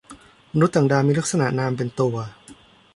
[0.53, 2.15] มนุษย์ต่างดาวมีลักษณะนามเป็นตัว